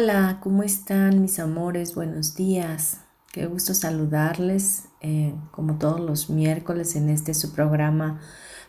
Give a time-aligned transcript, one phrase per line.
[0.00, 1.96] Hola, ¿cómo están mis amores?
[1.96, 3.00] Buenos días.
[3.32, 8.20] Qué gusto saludarles eh, como todos los miércoles en este su programa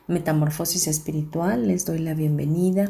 [0.07, 1.67] Metamorfosis Espiritual.
[1.67, 2.89] Les doy la bienvenida.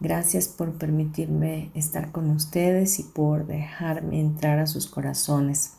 [0.00, 5.74] Gracias por permitirme estar con ustedes y por dejarme entrar a sus corazones.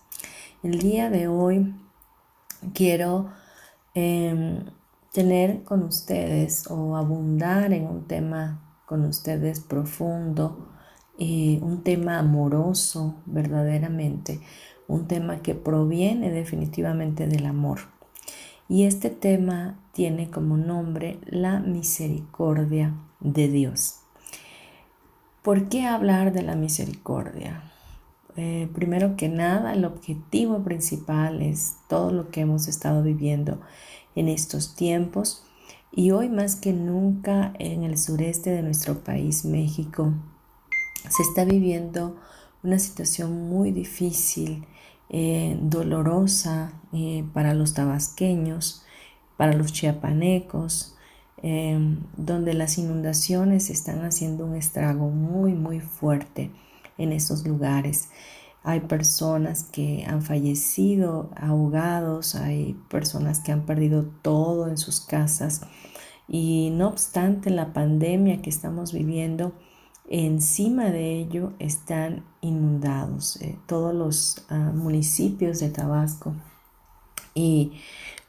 [0.64, 1.76] El día de hoy
[2.74, 3.32] quiero
[3.96, 4.64] em,
[5.12, 10.71] tener con ustedes o abundar en un tema con ustedes profundo
[11.24, 14.40] eh, un tema amoroso verdaderamente,
[14.88, 17.82] un tema que proviene definitivamente del amor.
[18.68, 24.00] Y este tema tiene como nombre la misericordia de Dios.
[25.44, 27.72] ¿Por qué hablar de la misericordia?
[28.36, 33.62] Eh, primero que nada, el objetivo principal es todo lo que hemos estado viviendo
[34.16, 35.46] en estos tiempos
[35.92, 40.16] y hoy más que nunca en el sureste de nuestro país, México,
[41.10, 42.18] se está viviendo
[42.64, 44.66] una situación muy difícil,
[45.10, 48.86] eh, dolorosa eh, para los tabasqueños,
[49.36, 50.96] para los chiapanecos,
[51.44, 51.78] eh,
[52.16, 56.52] donde las inundaciones están haciendo un estrago muy, muy fuerte
[56.98, 58.10] en esos lugares.
[58.64, 65.62] Hay personas que han fallecido ahogados, hay personas que han perdido todo en sus casas
[66.28, 69.54] y no obstante la pandemia que estamos viviendo,
[70.14, 76.36] Encima de ello están inundados eh, todos los ah, municipios de Tabasco
[77.34, 77.80] y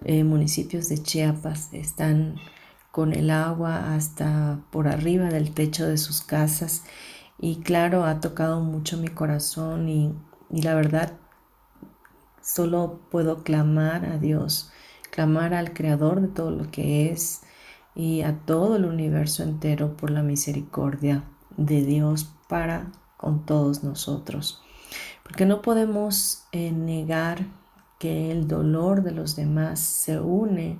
[0.05, 2.37] eh, municipios de Chiapas están
[2.93, 6.85] con el agua hasta por arriba del techo de sus casas.
[7.41, 10.15] Y claro ha tocado mucho mi corazón y,
[10.51, 11.15] y la verdad
[12.41, 14.71] solo puedo clamar a Dios,
[15.11, 17.41] clamar al Creador de todo lo que es
[17.97, 21.25] y a todo el universo entero por la misericordia
[21.57, 24.63] de Dios para con todos nosotros.
[25.23, 27.47] Porque no podemos eh, negar
[27.99, 30.79] que el dolor de los demás se une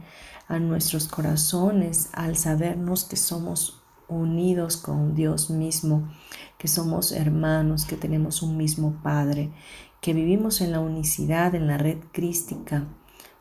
[0.49, 6.11] a nuestros corazones al sabernos que somos unidos con Dios mismo,
[6.59, 9.53] que somos hermanos, que tenemos un mismo Padre,
[10.01, 12.89] que vivimos en la unicidad, en la red crística,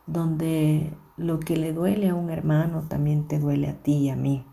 [0.05, 4.15] donde lo que le duele a un hermano también te duele a ti y a
[4.15, 4.45] mí.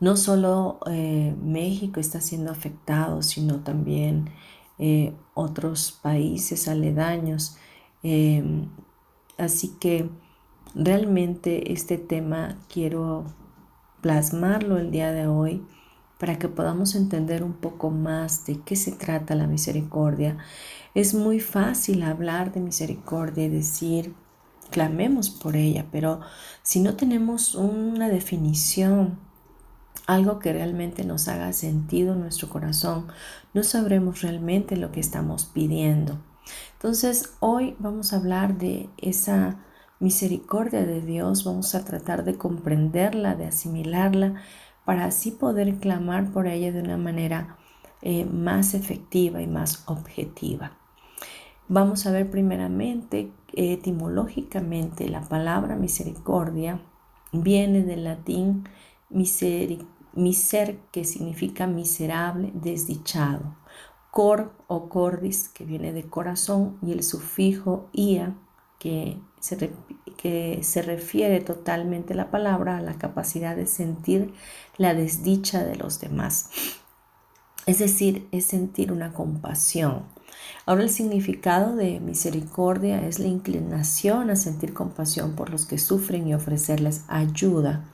[0.00, 4.30] No solo eh, México está siendo afectado, sino también
[4.78, 7.56] eh, otros países aledaños.
[8.02, 8.68] Em,
[9.36, 10.08] así que
[10.74, 13.24] realmente este tema quiero
[14.00, 15.66] plasmarlo el día de hoy
[16.18, 20.38] para que podamos entender un poco más de qué se trata la misericordia.
[20.94, 24.14] Es muy fácil hablar de misericordia y decir,
[24.70, 26.20] clamemos por ella, pero
[26.62, 29.18] si no tenemos una definición
[30.06, 33.08] algo que realmente nos haga sentido en nuestro corazón,
[33.54, 36.18] no sabremos realmente lo que estamos pidiendo.
[36.74, 39.56] Entonces, hoy vamos a hablar de esa
[40.00, 44.34] misericordia de Dios, vamos a tratar de comprenderla, de asimilarla,
[44.84, 47.56] para así poder clamar por ella de una manera
[48.00, 50.72] eh, más efectiva y más objetiva.
[51.68, 56.80] Vamos a ver primeramente, etimológicamente, la palabra misericordia
[57.32, 58.64] viene del latín
[59.10, 63.56] misericordia Miser, que significa miserable, desdichado.
[64.10, 68.34] Cor o cordis, que viene de corazón, y el sufijo ia,
[68.78, 69.70] que se,
[70.16, 74.32] que se refiere totalmente la palabra a la capacidad de sentir
[74.76, 76.50] la desdicha de los demás.
[77.66, 80.04] Es decir, es sentir una compasión.
[80.64, 86.26] Ahora el significado de misericordia es la inclinación a sentir compasión por los que sufren
[86.26, 87.84] y ofrecerles ayuda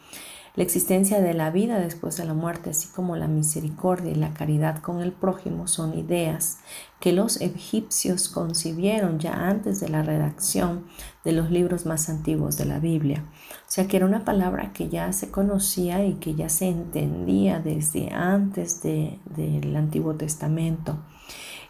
[0.56, 4.32] La existencia de la vida después de la muerte, así como la misericordia y la
[4.34, 6.58] caridad con el prójimo, son ideas
[7.00, 10.86] que los egipcios concibieron ya antes de la redacción
[11.24, 13.24] de los libros más antiguos de la Biblia.
[13.66, 17.58] O sea que era una palabra que ya se conocía y que ya se entendía
[17.58, 20.98] desde antes del Antiguo Testamento.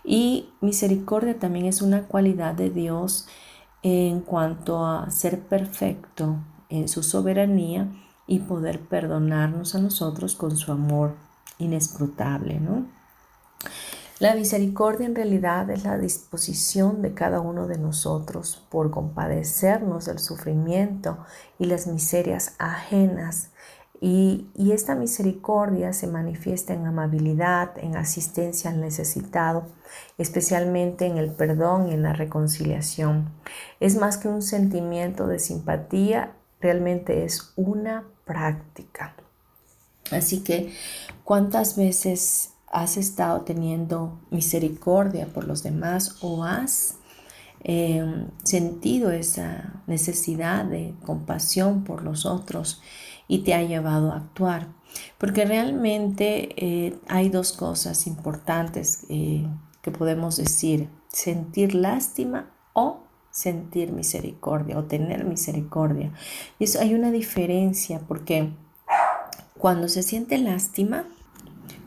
[0.05, 3.27] Y misericordia también es una cualidad de Dios
[3.83, 6.37] en cuanto a ser perfecto
[6.69, 7.89] en su soberanía
[8.27, 11.15] y poder perdonarnos a nosotros con su amor
[11.59, 12.87] inescrutable, ¿no?
[14.21, 20.21] La misericordia en realidad es la disposición de cada uno de nosotros por compadecernos del
[20.21, 21.19] sufrimiento
[21.59, 23.51] y las miserias ajenas.
[24.01, 29.67] Y, y, esta misericordia se manifiesta en amabilidad, en asistencia al necesitado,
[30.19, 33.31] especialmente en el perdón y en la reconciliación.
[33.81, 39.15] Es más que un sentimiento de simpatía, realmente es una práctica.
[40.11, 40.73] Así que,
[41.25, 46.97] ¿cuántas veces has estado teniendo misericordia por los demás o has
[47.61, 52.83] em, sentido esa necesidad de compasión por los otros
[53.29, 54.69] y te ha llevado a actuar?
[55.19, 59.47] Porque realmente eh, hay dos cosas importantes eh,
[59.83, 63.04] que podemos decir, sentir lástima o
[63.35, 66.13] sentir misericordia o tener misericordia.
[66.61, 68.51] Y eso hay una diferencia porque
[69.59, 71.05] cuando se siente lástima,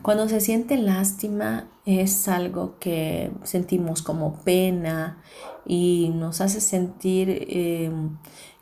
[0.02, 5.22] cuando se siente lástima es algo que sentimos como pena
[5.64, 7.90] y nos hace sentir eh,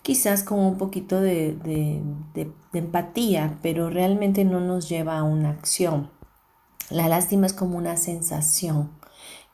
[0.02, 1.56] quizás como un poquito de
[2.72, 6.08] empatía, pero realmente no nos lleva a una acción.
[6.88, 8.90] La lástima es como una sensación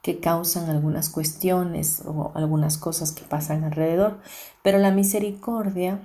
[0.02, 4.18] que causan algunas cuestiones o algunas cosas que pasan alrededor,
[4.62, 6.00] pero la misericordia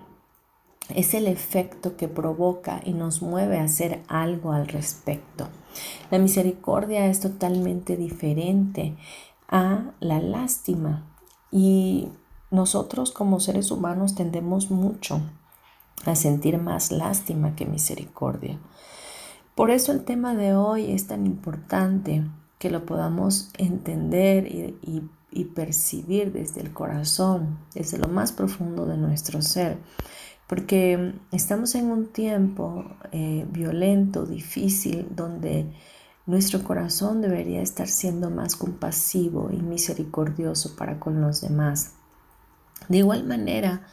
[0.96, 5.50] es el efecto que provoca y nos mueve a hacer algo al respecto.
[6.12, 8.96] La misericordia es totalmente diferente
[9.50, 11.06] a la lástima
[11.52, 12.10] y
[12.52, 15.22] nosotros como seres humanos tendemos mucho
[16.06, 18.60] a sentir más lástima que misericordia.
[19.56, 22.24] Por eso el tema de hoy es tan importante
[22.60, 25.10] que lo podamos entender y,
[25.54, 29.78] percibir desde el corazón, desde lo más profundo de nuestro ser,
[30.48, 35.68] porque estamos en un tiempo eh, violento, difícil, donde
[36.26, 41.94] nuestro corazón debería estar siendo más compasivo y misericordioso para con los demás.
[42.90, 43.88] De igual manera,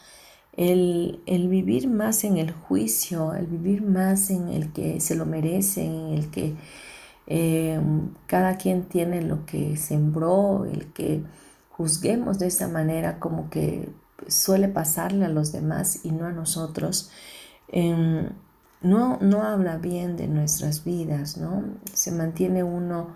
[0.57, 5.27] el, el, vivir más en el juicio, el vivir más en el que se lo
[5.27, 6.55] merece, en el que
[7.27, 7.81] eh,
[8.27, 11.23] cada quien tiene lo que sembró, el que
[11.71, 13.91] juzguemos de esa manera como que
[14.29, 17.11] suele pasarle a los demás y no a nosotros,
[17.69, 18.31] em,
[18.83, 21.65] no, no habla bien de nuestras vidas, ¿no?
[21.93, 23.15] Se mantiene uno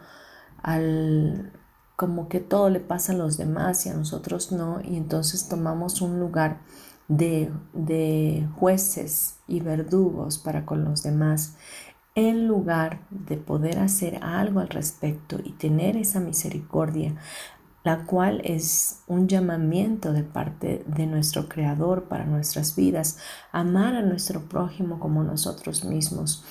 [0.62, 1.52] al
[1.96, 6.00] como que todo le pasa a los demás y a nosotros no, y entonces tomamos
[6.00, 6.61] un lugar
[7.08, 11.56] de, de jueces y verdugos para con los demás
[12.19, 17.15] en lugar de poder hacer algo al respecto y tener esa misericordia,
[17.85, 23.19] la cual es un llamamiento de parte de nuestro Creador para nuestras vidas,
[23.53, 26.44] amar a nuestro prójimo como nosotros mismos.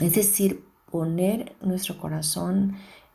[0.00, 2.74] Es decir, poner nuestro corazón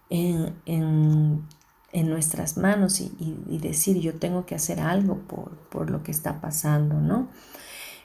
[0.09, 1.45] en,
[1.93, 6.95] nuestras manos y, decir yo tengo que hacer algo por, por lo que está pasando,
[6.95, 7.27] ¿no?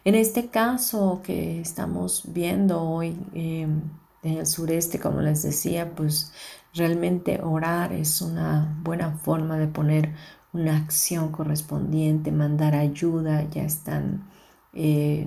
[0.05, 3.81] En este caso que estamos viendo hoy em,
[4.23, 6.33] en el sureste, como les decía, pues
[6.75, 10.15] realmente orar es una buena forma de poner
[10.53, 14.29] una acción correspondiente, mandar ayuda, ya están
[14.75, 15.27] eh,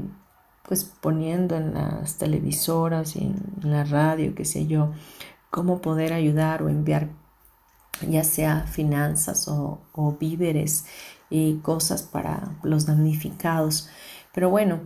[0.67, 4.91] pues poniendo en las televisoras y en la radio, qué sé yo,
[5.49, 7.09] cómo poder ayudar o enviar
[8.07, 10.85] ya sea finanzas o, o víveres
[11.29, 13.89] y cosas para los damnificados.
[14.37, 14.81] Pero bueno,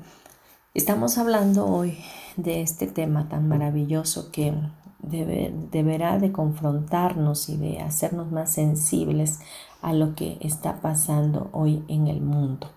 [0.73, 1.97] estamos hablando hoy
[2.37, 4.53] de este tema tan maravilloso que
[5.01, 9.41] deberá de confrontarnos y de hacernos más sensibles
[9.81, 12.71] a lo que está pasando hoy en el mundo.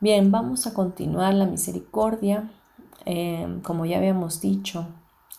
[0.00, 2.50] Bien, vamos a continuar la misericordia.
[3.04, 4.86] Eh, como ya habíamos dicho,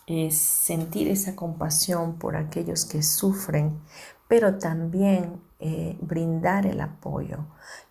[0.05, 3.79] es sentir esa compasión por aquellos que sufren,
[4.27, 7.37] pero también eh, brindar el apoyo.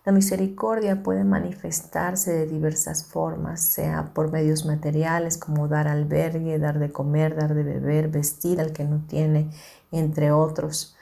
[0.05, 6.77] La misericordia puede manifestarse de diversas formas, sea por medios materiales como dar albergue, dar
[6.77, 9.49] de comer, dar de beber, vestir al que no tiene,
[9.91, 10.95] entre otros.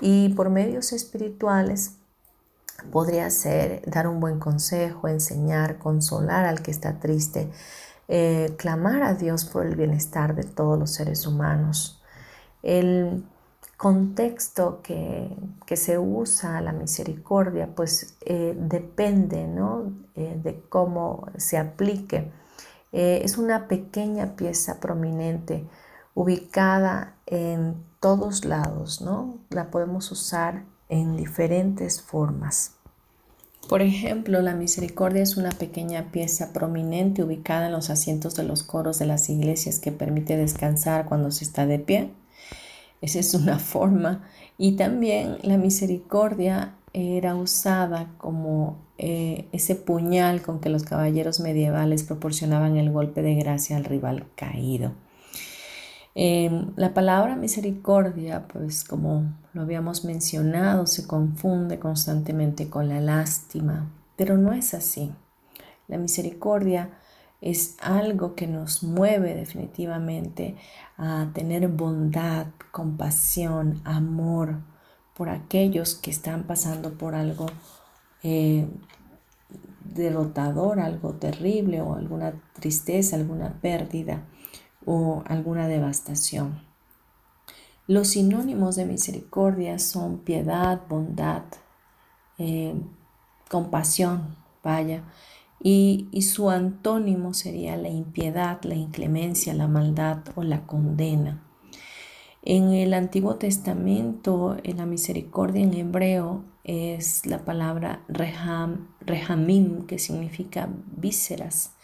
[0.00, 1.96] Y por medios espirituales
[2.92, 7.50] podría ser dar un buen consejo, enseñar, consolar al que está triste,
[8.06, 12.00] eh, clamar a Dios por el bienestar de todos los seres humanos.
[12.62, 13.24] El
[13.82, 15.36] contexto que,
[15.74, 19.90] se usa la misericordia pues eh, depende ¿no?
[20.14, 22.30] Eh, de cómo se aplique.
[22.92, 25.64] es una pequeña pieza prominente
[26.14, 29.38] ubicada en todos lados, ¿no?
[29.50, 32.76] La podemos usar en diferentes formas.
[33.68, 38.62] Por ejemplo, la misericordia es una pequeña pieza prominente ubicada en los asientos de los
[38.62, 42.12] coros de las iglesias que permite descansar cuando se está de pie.
[43.02, 44.22] Esa es una forma.
[44.56, 52.04] Y también la misericordia era usada como eh, ese puñal con que los caballeros medievales
[52.04, 54.92] proporcionaban el golpe de gracia al rival caído.
[56.14, 63.90] Em, la palabra misericordia, pues como lo habíamos mencionado, se confunde constantemente con la lástima,
[64.16, 65.10] pero no es así.
[65.88, 66.90] La misericordia
[67.42, 70.56] es algo que nos mueve definitivamente
[70.96, 74.60] a tener bondad, compasión, amor
[75.14, 77.46] por aquellos que están pasando por algo
[78.22, 78.68] eh,
[79.84, 84.22] derrotador, algo terrible o alguna tristeza, alguna pérdida
[84.86, 86.62] o alguna devastación.
[87.88, 91.42] Los sinónimos de misericordia son piedad, bondad,
[92.38, 92.74] eh,
[93.50, 95.02] compasión, vaya,
[95.62, 101.42] y, su antónimo sería la impiedad, la inclemencia, la maldad o la condena.
[102.42, 110.00] En el Antiguo Testamento, en la misericordia en hebreo es la palabra reham, rehamim, que
[110.00, 111.76] significa vísceras.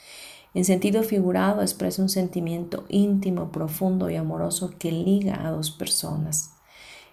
[0.54, 6.54] En sentido figurado expresa un sentimiento íntimo, profundo y amoroso que liga a dos personas.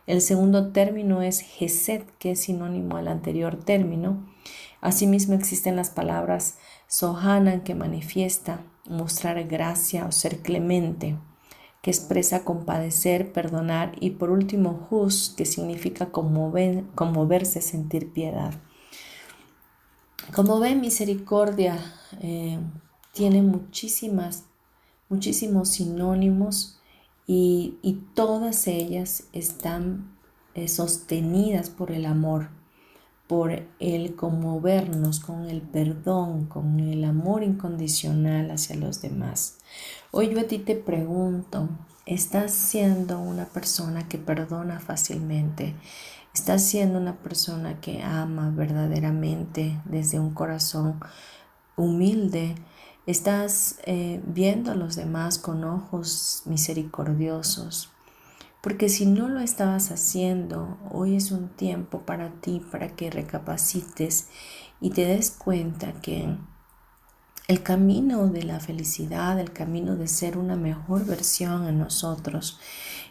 [0.07, 4.25] El segundo término es gesed, que es sinónimo al anterior término.
[4.81, 11.17] Asimismo existen las palabras sohanan, que manifiesta mostrar gracia o ser clemente,
[11.81, 18.53] que expresa compadecer, perdonar, y por último hus, que significa conmoverse, sentir piedad.
[20.33, 21.77] Como ven, misericordia
[22.21, 22.59] eh,
[23.11, 24.45] tiene muchísimas,
[25.09, 26.79] muchísimos sinónimos
[27.27, 27.77] y,
[28.13, 30.17] todas ellas están
[30.53, 32.49] eh, sostenidas por el amor,
[33.27, 39.57] por el conmovernos con el perdón, con el amor incondicional hacia los demás.
[40.11, 41.69] Hoy yo a ti te pregunto,
[42.05, 45.73] ¿estás siendo una persona que perdona fácilmente?
[46.33, 50.99] ¿Estás siendo una persona que ama verdaderamente desde un corazón
[51.75, 52.55] humilde?
[53.07, 57.94] Estás eh, viendo a los demás con ojos misericordiosos.
[58.65, 64.29] Porque si no lo estabas haciendo, hoy es un tiempo para ti, para que recapacites
[64.81, 66.35] y te des cuenta que
[67.47, 72.59] el camino de la felicidad, el camino de ser una mejor versión en nosotros,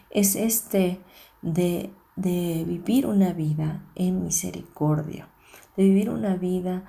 [0.09, 0.99] es este
[1.41, 5.29] de, de vivir una vida en misericordia,
[5.77, 6.83] de vivir una vida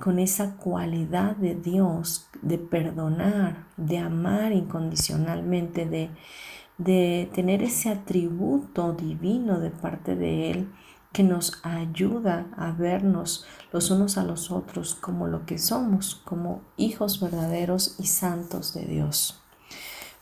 [0.00, 6.10] con esa cualidad de Dios de perdonar, de amar incondicionalmente, de,
[6.78, 10.72] de tener ese atributo divino de parte de Él
[11.12, 16.62] que nos ayuda a vernos los unos a los otros como lo que somos, como
[16.76, 19.40] hijos verdaderos y santos de Dios.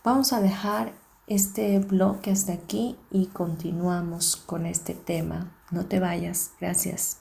[0.02, 0.92] Vamos a dejar
[1.26, 5.52] este bloque hasta aquí y continuamos con este tema.
[5.70, 6.52] No te vayas.
[6.60, 7.20] Gracias.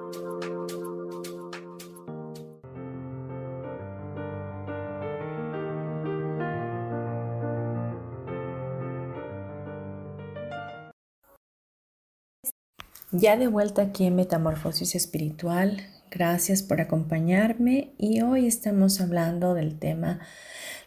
[13.13, 19.77] Ya de vuelta aquí en Metamorfosis Espiritual, gracias por acompañarme y hoy estamos hablando del
[19.77, 20.21] tema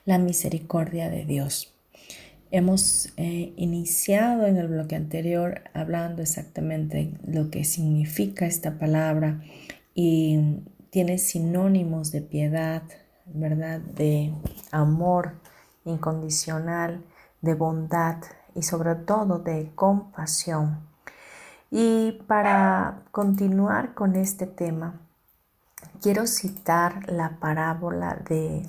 [0.06, 1.74] la misericordia de Dios.
[2.50, 9.42] Hemos eh, iniciado en el bloque anterior hablando exactamente lo que significa esta palabra
[9.94, 12.84] y tiene sinónimos de piedad,
[13.26, 13.80] ¿verdad?
[13.80, 14.32] De
[14.70, 15.42] amor
[15.84, 17.04] incondicional,
[17.42, 18.16] de bondad
[18.54, 20.93] y sobre todo de compasión
[21.76, 25.00] y para continuar con este tema,
[26.00, 28.64] quiero citar la parábola de,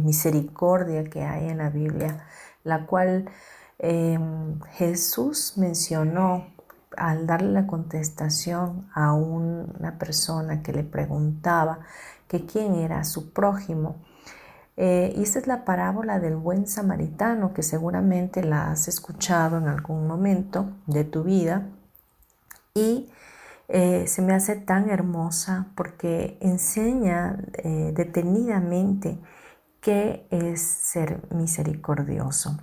[0.00, 2.26] misericordia que hay en la Biblia,
[2.64, 3.30] la cual
[3.78, 6.48] em, Jesús mencionó
[6.98, 11.78] al darle la contestación a una persona que le preguntaba
[12.28, 13.96] que quién era su prójimo.
[14.76, 19.68] Eh, y esta es la parábola del buen samaritano que seguramente la has escuchado en
[19.68, 21.70] algún momento de tu vida
[22.74, 23.10] y
[23.68, 29.18] eh, se me hace tan hermosa porque enseña eh, detenidamente
[29.80, 32.58] qué es ser misericordioso.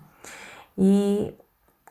[0.76, 1.36] Y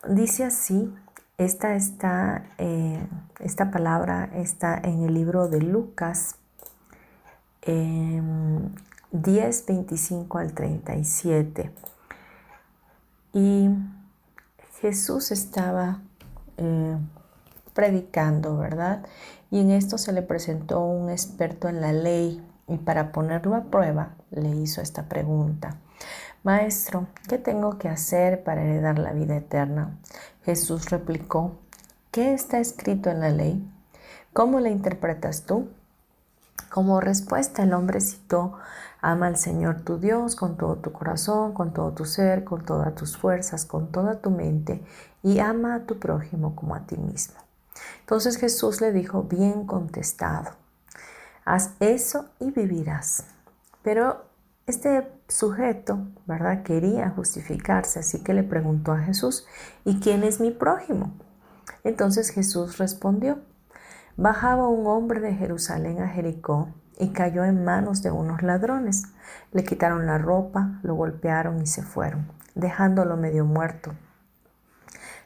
[0.08, 0.92] dice así,
[1.36, 3.06] esta, está, eh,
[3.40, 6.36] esta palabra está en el libro de Lucas
[7.66, 11.70] 10, 25 al 37.
[13.34, 13.68] Y
[14.80, 16.00] Jesús estaba
[17.78, 19.06] predicando, ¿verdad?
[19.52, 23.70] Y en esto se le presentó un experto en la ley y para ponerlo a
[23.70, 25.76] prueba le hizo esta pregunta.
[26.42, 29.96] Maestro, ¿qué tengo que hacer para heredar la vida eterna?
[30.44, 31.52] Jesús replicó,
[32.10, 33.64] ¿qué está escrito en la ley?
[34.32, 35.68] ¿Cómo la interpretas tú?
[36.70, 38.54] Como respuesta el hombre citó,
[39.00, 42.92] ama al Señor tu Dios con todo tu corazón, con todo tu ser, con todas
[42.96, 44.82] tus fuerzas, con toda tu mente
[45.22, 47.47] y ama a tu prójimo como a ti mismo.
[48.00, 50.50] Entonces Jesús le dijo, bien contestado,
[51.44, 53.24] haz eso y vivirás.
[53.82, 54.26] Pero
[54.66, 56.62] este sujeto, ¿verdad?
[56.62, 59.46] Quería justificarse, así que le preguntó a Jesús,
[59.84, 61.12] ¿y quién es mi prójimo?
[61.84, 63.38] Entonces Jesús respondió,
[64.16, 69.04] bajaba un hombre de Jerusalén a Jericó y cayó en manos de unos ladrones.
[69.52, 73.94] Le quitaron la ropa, lo golpearon y se fueron, dejándolo medio muerto.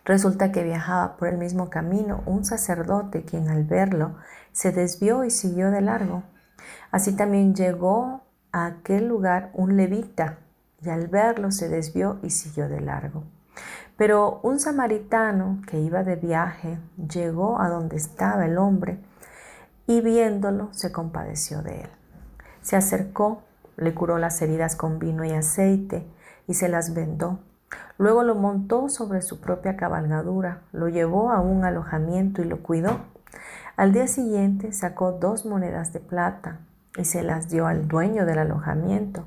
[0.05, 4.17] Resulta que viajaba por el mismo camino un sacerdote quien al verlo
[4.53, 6.25] se desvió y siguió de largo.
[6.91, 10.38] Así también llegó a aquel lugar un levita
[10.81, 13.25] y al verlo se desvió y siguió de largo.
[13.97, 18.99] Pero un samaritano que iba de viaje llegó a donde estaba el hombre
[19.87, 21.91] y viéndolo se compadeció de él.
[22.62, 23.43] Se acercó,
[23.77, 26.07] le curó las heridas con vino y aceite
[26.49, 27.41] y se las vendó
[27.99, 33.01] Luego lo montó sobre su propia cabalgadura, lo llevó a un alojamiento y lo cuidó.
[33.77, 36.61] Al día siguiente sacó dos monedas de plata
[36.97, 39.25] y se las dio al dueño del alojamiento.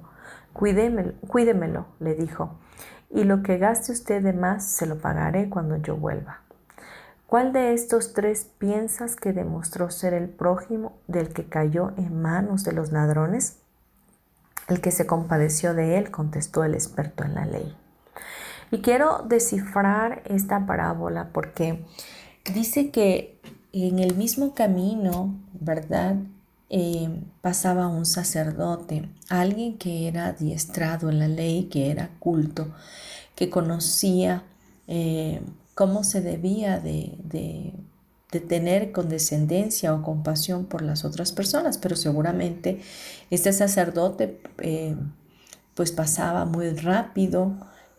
[0.54, 2.58] Cuídemelo, cuídemelo, le dijo,
[3.10, 6.42] y lo que gaste usted de más se lo pagaré cuando yo vuelva.
[7.28, 12.64] ¿Cuál de estos tres piensas que demostró ser el prójimo del que cayó en manos
[12.64, 13.58] de los ladrones?
[14.68, 17.76] El que se compadeció de él, contestó el experto en la ley.
[18.72, 21.86] Y quiero descifrar esta parábola porque
[22.54, 23.40] dice que
[23.72, 26.16] en el mismo camino, ¿verdad?
[26.70, 27.10] Eh,
[27.42, 32.74] pasaba un sacerdote, alguien que era adiestrado en la ley, que era culto,
[33.36, 34.44] que conocía
[34.88, 35.42] eh,
[35.76, 37.74] cómo se debía de,
[38.50, 42.82] tener condescendencia o compasión por las otras personas, pero seguramente
[43.30, 44.98] este sacerdote eh,
[45.74, 47.54] pues pasaba muy rápido,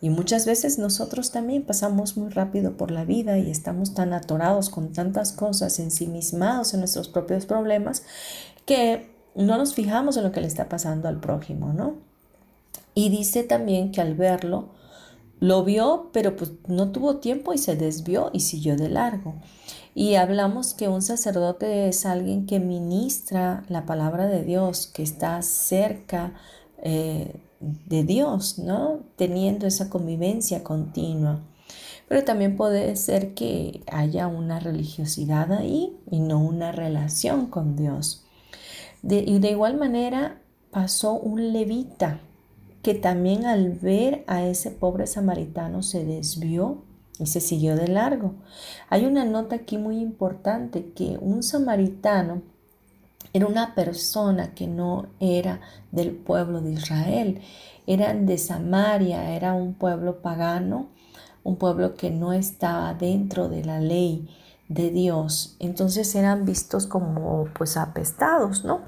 [0.06, 4.70] Y muchas veces nosotros también pasamos muy rápido por la vida y estamos tan atorados
[4.70, 8.04] con tantas cosas, ensimismados en nuestros propios problemas,
[8.66, 11.96] que no nos fijamos en lo que le está pasando al prójimo, ¿no?
[12.94, 14.68] Y dice también que al verlo,
[15.40, 19.34] lo vio, pero pues no tuvo tiempo y se desvió y siguió de largo.
[19.92, 25.42] Y hablamos que un sacerdote es alguien que ministra la palabra de Dios, que está
[25.42, 26.32] cerca
[26.78, 29.00] eh, de Dios, ¿no?
[29.16, 31.40] Teniendo esa convivencia continua.
[32.08, 38.24] Pero también puede ser que haya una religiosidad ahí y no una relación con Dios.
[39.02, 40.40] y de igual manera
[40.70, 42.20] pasó un levita
[42.82, 46.84] que también al ver a ese pobre samaritano se desvió
[47.18, 48.34] y se siguió de largo.
[48.88, 52.42] Hay una nota aquí muy importante que un samaritano
[53.36, 55.60] era una persona que no era
[55.92, 57.42] del pueblo de Israel,
[57.86, 60.86] eran de Samaria, era un pueblo pagano,
[61.44, 64.26] un pueblo que no estaba dentro de la ley
[64.68, 65.54] de Dios.
[65.58, 68.80] Entonces eran vistos como pues apestados, ¿no?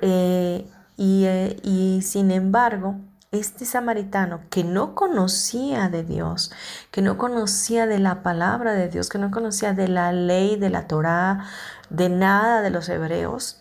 [0.00, 2.94] Eh, y, eh, y sin embargo,
[3.30, 6.50] este samaritano que no conocía de Dios,
[6.90, 10.70] que no conocía de la palabra de Dios, que no conocía de la ley, de
[10.70, 11.44] la Torá,
[11.90, 13.60] de nada de los hebreos,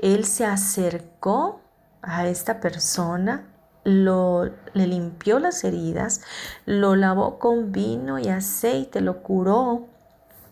[0.00, 1.60] él se acercó
[2.02, 3.44] a esta persona,
[3.84, 4.44] lo,
[4.74, 6.20] le limpió las heridas,
[6.66, 9.86] lo lavó con vino y aceite, lo curó.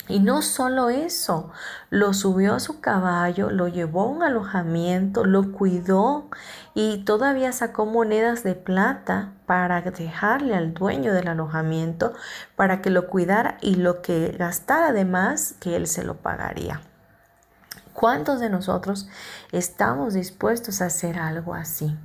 [0.09, 1.51] Y no solo eso,
[1.91, 6.29] lo subió a su caballo, lo llevó a un alojamiento, lo cuidó
[6.75, 12.13] y todavía sacó monedas de plata para dejarle al dueño del alojamiento
[12.55, 16.83] para que lo cuidara y lo que gastara además que él se lo pagaría.
[17.93, 19.09] ¿Cuántos de nosotros
[19.51, 21.97] estamos dispuestos a hacer algo así?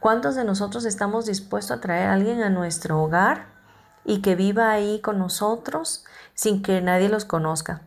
[0.00, 3.46] ¿Cuántos de nosotros estamos dispuestos a traer a alguien a nuestro hogar
[4.04, 6.04] y que viva ahí con nosotros
[6.38, 7.82] sin que nadie los conozca?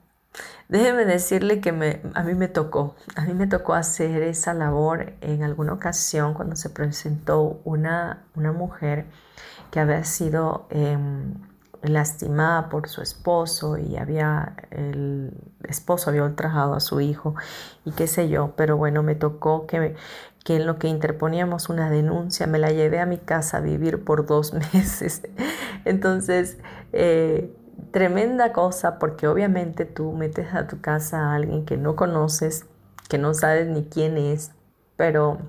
[0.68, 5.44] Déjeme decirle que a mí me tocó, a mí me tocó hacer esa labor en
[5.44, 9.06] alguna ocasión cuando se presentó una, una mujer
[9.72, 10.68] que había sido...
[10.70, 11.36] Em,
[11.84, 15.34] lastimada por su esposo y había el
[15.64, 17.34] esposo había ultrajado a su hijo
[17.86, 19.96] y qué sé yo, pero bueno, me tocó que,
[20.44, 24.04] que en lo que interponíamos una denuncia me la llevé a mi casa a vivir
[24.04, 25.24] por dos meses.
[25.84, 26.60] Entonces,
[26.94, 27.52] eh,
[27.92, 32.66] tremenda cosa porque obviamente tú metes a tu casa a alguien que no conoces,
[33.10, 34.52] que no sabes ni quién es,
[34.96, 35.40] pero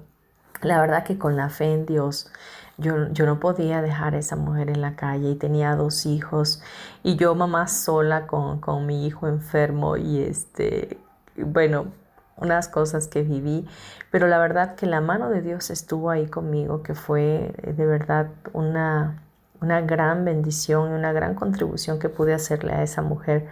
[0.63, 2.31] la verdad que con la fe en Dios,
[2.79, 6.63] yo, no podía dejar a esa mujer en la calle y tenía dos hijos
[7.03, 10.99] y yo mamá sola con, con mi hijo enfermo y este,
[11.37, 11.93] bueno,
[12.37, 13.67] unas cosas que viví,
[14.11, 17.87] pero la verdad que la mano de Dios estuvo ahí conmigo, que fue eh, de
[17.87, 19.23] verdad una,
[19.63, 23.47] una gran bendición y una gran contribución que pude hacerle a esa mujer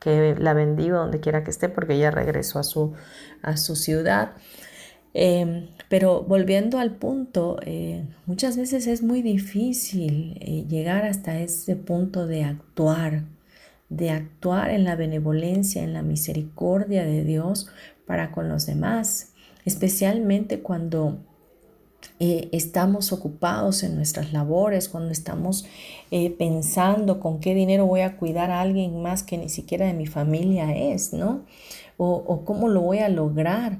[0.00, 2.92] que la bendigo donde quiera que esté porque ella regresó a su,
[3.42, 4.32] a su ciudad.
[5.14, 11.76] Em, pero volviendo al punto, eh, muchas veces es muy difícil eh, llegar hasta ese
[11.76, 13.24] punto de actuar,
[13.90, 17.68] de actuar en la benevolencia, en la misericordia de Dios
[18.06, 21.18] para con los demás, especialmente cuando
[22.18, 25.66] eh, estamos ocupados en nuestras labores, cuando estamos
[26.38, 30.06] pensando con qué dinero voy a cuidar a alguien más que ni siquiera de mi
[30.06, 31.44] familia es, ¿no?
[31.96, 33.78] o cómo lo voy a lograr.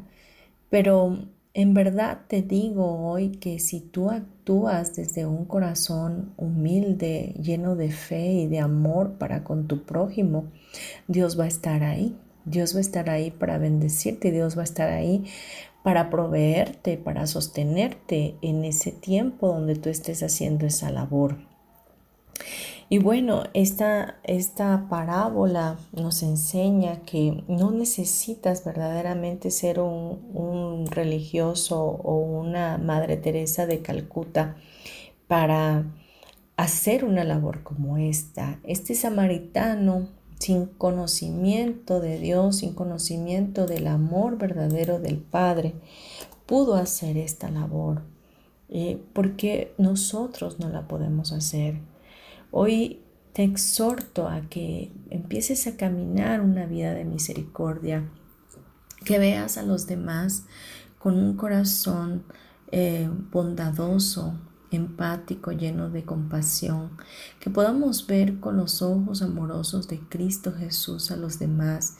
[0.70, 1.18] Pero
[1.54, 7.90] en verdad te digo hoy que si tú actúas desde un corazón humilde, lleno de
[7.90, 10.46] fe y de amor para con tu prójimo,
[11.08, 12.16] Dios va a estar ahí.
[12.44, 15.24] Dios va a estar ahí para bendecirte, Dios va a estar ahí
[15.82, 21.38] para proveerte, para sostenerte en ese tiempo donde tú estés haciendo esa labor.
[22.92, 32.16] Y bueno, esta, esta parábola nos enseña que no necesitas verdaderamente ser un, religioso o
[32.16, 34.56] una Madre Teresa de Calcuta
[35.26, 35.86] para
[36.58, 38.60] hacer una labor como esta.
[38.62, 40.08] Este samaritano,
[40.42, 45.74] sin conocimiento de Dios, sin conocimiento del amor verdadero del Padre,
[46.46, 48.02] pudo hacer esta labor.
[48.68, 51.78] Eh, porque nosotros no la podemos hacer.
[52.50, 53.02] Hoy
[53.32, 58.10] te exhorto a que empieces a caminar una vida de misericordia,
[59.04, 60.46] que veas a los demás
[60.98, 62.24] con un corazón
[62.72, 64.34] eh, bondadoso,
[64.76, 66.90] empático, lleno de compasión,
[67.40, 71.96] que podamos ver con los ojos amorosos de Cristo Jesús a los demás,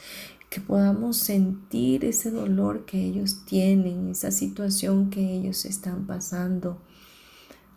[0.51, 6.79] que podamos sentir ese dolor que ellos tienen, esa situación que ellos están pasando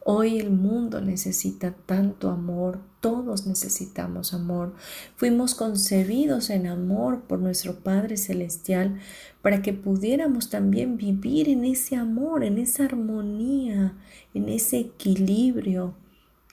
[0.07, 4.75] Hoy el mundo necesita tanto amor, todos necesitamos amor.
[5.15, 8.99] Fuimos concebidos en amor por nuestro Padre Celestial
[9.41, 13.97] para que pudiéramos también vivir en ese amor, en esa armonía,
[14.35, 15.95] en ese equilibrio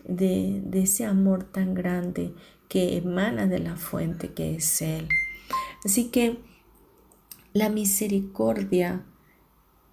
[0.08, 2.32] de, ese amor tan grande
[2.70, 5.08] que emana de la fuente que es Él.
[5.84, 6.38] Así que
[7.52, 9.04] la misericordia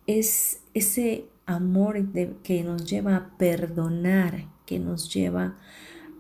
[0.08, 1.98] es ese amor
[2.44, 5.58] que nos lleva a perdonar, que nos lleva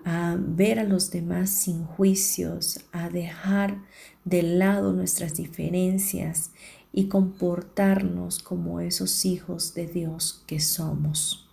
[0.03, 3.77] a ver a los demás sin juicios, a dejar
[4.25, 6.49] de lado nuestras diferencias
[6.91, 11.47] y comportarnos como esos hijos de Dios que somos.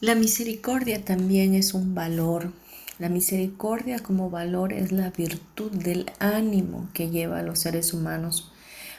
[0.00, 2.52] La misericordia también es un valor.
[2.98, 8.52] La misericordia como valor es la virtud del ánimo que lleva a los seres humanos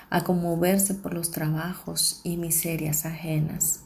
[0.09, 3.81] a conmoverse por los trabajos y miserias ajenas.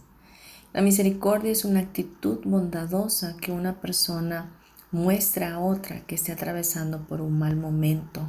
[0.74, 4.50] La misericordia es una actitud bondadosa que una persona
[4.92, 8.22] muestra a otra que esté atravesando por un mal momento.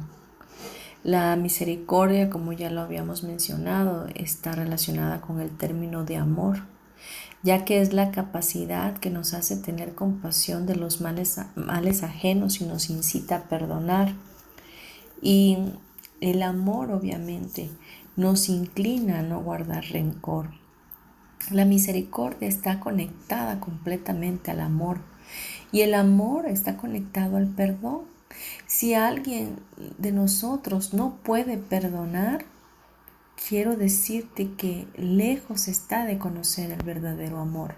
[1.03, 6.63] La misericordia, como ya lo habíamos mencionado, está relacionada con el término de amor,
[7.43, 12.59] ya que es la capacidad que nos hace tener compasión de los males, males ajenos
[12.59, 14.15] y nos incita a perdonar.
[15.21, 15.57] Y
[16.21, 17.69] el amor, obviamente,
[18.15, 20.49] nos inclina a no guardar rencor.
[21.51, 24.99] La misericordia está conectada completamente al amor
[25.71, 28.01] y el amor está conectado al perdón.
[28.65, 29.59] Si alguien
[29.97, 32.45] de nosotros no puede perdonar,
[33.47, 37.75] quiero decirte que lejos está de conocer el verdadero amor.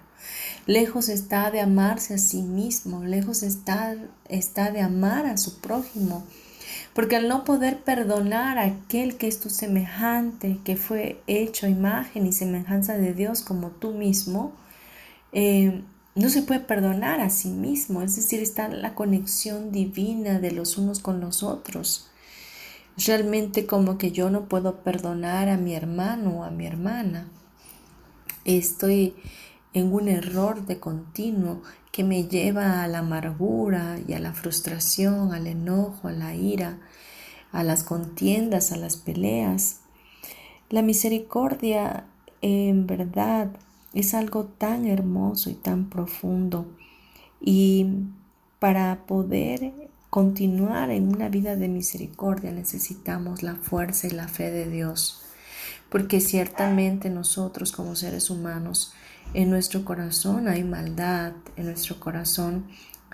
[0.65, 3.95] Lejos está de amarse a sí mismo, lejos está,
[4.27, 6.25] está de amar a su prójimo
[6.97, 12.25] porque al no poder perdonar a aquel que es tu semejante, que fue hecho imagen
[12.25, 14.53] y semejanza de Dios como tú mismo,
[15.31, 15.83] eh,
[16.15, 18.01] no se puede perdonar a sí mismo.
[18.01, 22.09] Es decir, está la conexión divina de los unos con los otros.
[22.97, 27.27] Realmente como que yo no puedo perdonar a mi hermano o a mi hermana.
[28.43, 29.13] Estoy
[29.75, 35.33] en un error de continuo que me lleva a la amargura y a la frustración,
[35.33, 36.79] al enojo, a la ira,
[37.57, 39.79] a las contiendas, a las peleas.
[40.69, 42.05] La misericordia
[42.43, 43.49] en verdad
[43.95, 46.67] es algo tan hermoso y tan profundo
[47.41, 47.87] y
[48.59, 49.73] para poder
[50.11, 55.23] continuar en una vida de misericordia necesitamos la fuerza y la fe de Dios,
[55.89, 58.93] porque ciertamente nosotros como seres humanos
[59.33, 62.67] en nuestro corazón hay maldad, en nuestro corazón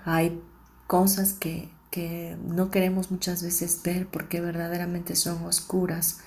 [0.04, 0.38] hay
[0.86, 6.20] cosas que, no queremos muchas veces ver porque verdaderamente son oscuras.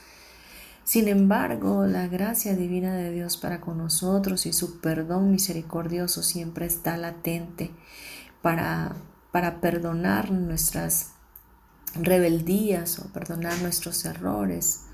[0.84, 6.65] Sin embargo, la gracia divina de Dios para con nosotros y su perdón misericordioso siempre
[6.65, 7.71] está latente
[8.41, 8.95] para,
[9.32, 11.12] para perdonar nuestras
[11.95, 14.88] rebeldías o perdonar nuestros errores,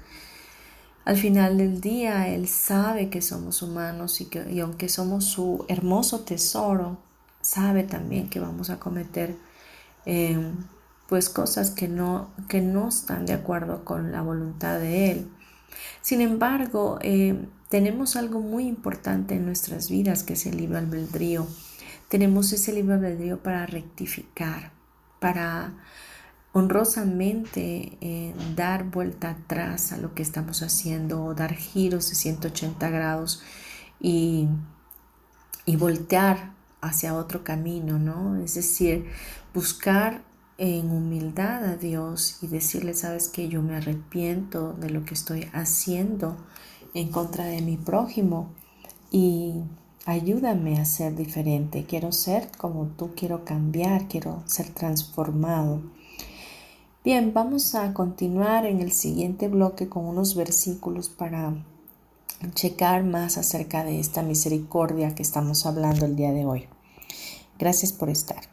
[1.06, 6.22] al final del día, Él sabe que somos humanos y que aunque somos su hermoso
[6.22, 6.98] tesoro,
[7.42, 9.36] sabe también que vamos a cometer
[10.06, 10.56] em,
[11.08, 15.28] pues cosas que no, que no están de acuerdo con la voluntad de Él.
[16.02, 21.48] Sin embargo, em, tenemos algo muy importante en nuestras vidas que es el libro albedrío.
[22.10, 24.72] Tenemos ese libro albedrío para rectificar,
[25.20, 25.74] para
[26.52, 32.90] honrosamente eh, dar vuelta atrás a lo que estamos haciendo o dar giros de 180
[32.90, 33.42] grados
[34.00, 34.48] y,
[35.66, 38.36] y voltear hacia otro camino, ¿no?
[38.44, 39.08] Es decir,
[39.54, 40.24] buscar
[40.58, 45.48] en humildad a Dios y decirle, sabes que yo me arrepiento de lo que estoy
[45.54, 46.38] haciendo
[46.94, 48.50] en contra de mi prójimo
[49.12, 49.62] y
[50.06, 51.86] ayúdame a ser diferente.
[51.86, 55.82] Quiero ser como tú, quiero cambiar, quiero ser transformado.
[57.04, 61.54] Bien, vamos a continuar en el siguiente bloque con unos versículos para
[62.56, 66.68] checar más acerca de esta misericordia que estamos hablando el día de hoy.
[67.58, 68.53] Gracias por estar.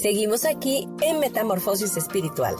[0.00, 2.54] Seguimos aquí en Metamorfosis Espiritual.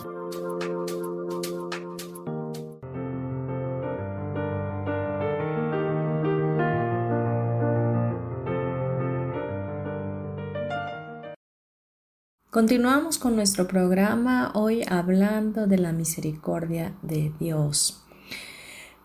[12.51, 18.05] Continuamos con nuestro programa hoy hablando de la misericordia de Dios.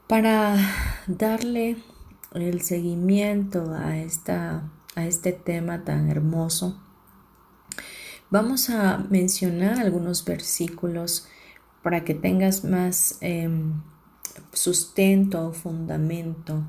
[0.10, 0.58] Para
[1.08, 1.78] darle
[2.34, 6.82] el seguimiento a, esta, a este tema tan hermoso,
[8.36, 11.26] Vamos a mencionar algunos versículos
[11.82, 13.82] para que tengas más em,
[14.52, 16.62] sustento o fundamento.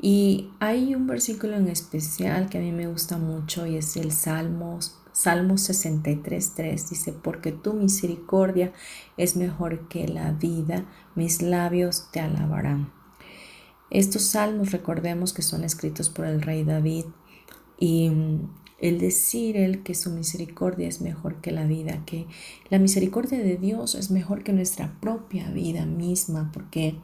[0.00, 4.12] Y hay un versículo en especial que a mí me gusta mucho y es el
[4.12, 6.88] Salmos, Salmo 63.3.
[6.88, 8.72] Dice, porque tu misericordia
[9.18, 12.90] es mejor que la vida, mis labios te alabarán.
[13.90, 17.04] Estos salmos recordemos que son escritos por el rey David
[17.78, 18.10] y
[18.80, 22.26] el decir él que su misericordia es mejor que la vida, que
[22.70, 26.96] la misericordia de Dios es mejor que nuestra propia vida misma, porque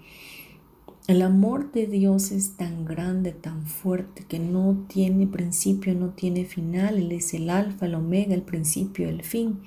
[1.10, 6.44] el amor de Dios es tan grande, tan fuerte, que no tiene principio, no tiene
[6.44, 6.98] final.
[6.98, 9.60] Él es el alfa, el omega, el principio, el fin.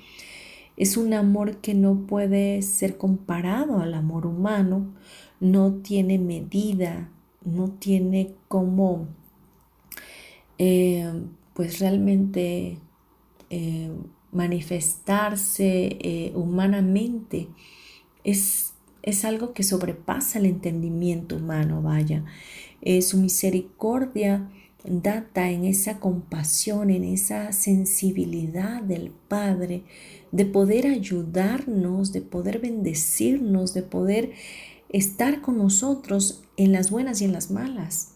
[0.76, 4.94] Es un amor que no puede ser comparado al amor humano,
[5.38, 7.10] no tiene medida,
[7.44, 9.08] no tiene cómo
[10.56, 11.12] eh,
[11.54, 12.78] pues realmente
[13.50, 13.90] eh,
[14.32, 17.48] manifestarse eh, humanamente
[18.24, 22.24] es, es, algo que sobrepasa el entendimiento humano, vaya.
[22.82, 24.50] Eh, su misericordia
[24.84, 29.84] data en esa compasión, en esa sensibilidad del Padre,
[30.32, 34.32] de poder ayudarnos, de poder bendecirnos, de poder
[34.90, 38.13] estar con nosotros en las buenas y en las malas.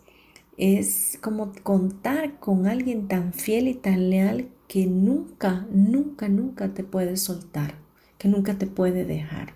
[0.58, 6.84] Es como contar con alguien tan fiel y tan leal que nunca, nunca, nunca te
[6.84, 7.76] puede soltar,
[8.18, 9.54] que nunca te puede dejar.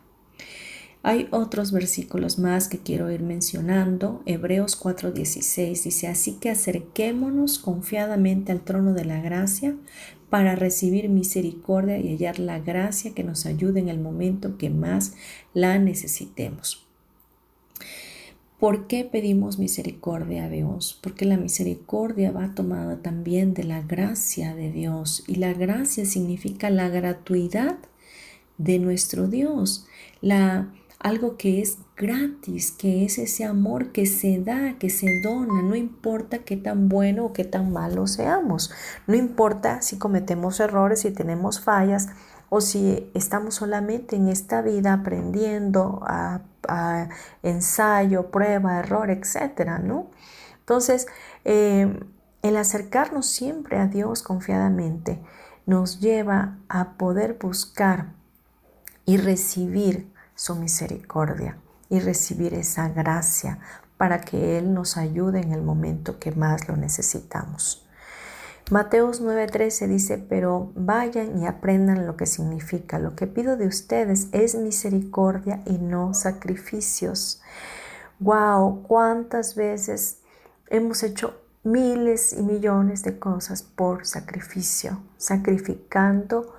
[1.05, 4.23] Hay otros versículos más que quiero ir mencionando.
[4.27, 9.77] Hebreos 4:16 dice, así que acerquémonos confiadamente al trono de la gracia
[10.31, 15.15] para recibir misericordia y hallar la gracia que nos ayude en el momento que más
[15.53, 16.87] la necesitemos.
[18.63, 20.97] ¿Por qué pedimos misericordia a Dios?
[21.03, 25.25] Porque la misericordia va tomada también de la gracia de Dios.
[25.27, 27.77] Y la gracia significa la gratuidad
[28.59, 29.89] de nuestro Dios,
[30.21, 35.61] la algo que es gratis, que es ese amor que se da, que se dona,
[35.63, 38.71] no importa qué tan bueno o qué tan malo seamos,
[39.09, 42.11] no importa si cometemos errores, si tenemos fallas,
[42.55, 46.43] o si estamos solamente en esta vida aprendiendo a,
[47.43, 50.11] ensayo, prueba, error, etcétera, ¿no?
[50.59, 51.07] Entonces,
[51.47, 51.99] eh,
[52.43, 55.19] el acercarnos siempre a Dios confiadamente
[55.65, 58.13] nos lleva a poder buscar
[59.07, 61.57] y recibir su misericordia
[61.89, 63.61] y recibir esa gracia
[63.97, 67.82] para que Él nos ayude en el momento que más lo necesitamos.
[68.71, 72.99] Mateos 9:13 dice, pero vayan y aprendan lo que significa.
[72.99, 77.43] Lo que pido de ustedes es misericordia y no sacrificios.
[78.19, 80.19] Wow, cuántas veces
[80.69, 86.55] hemos hecho miles y millones de cosas por sacrificio, sacrificando